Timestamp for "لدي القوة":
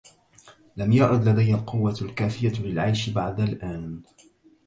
1.27-1.95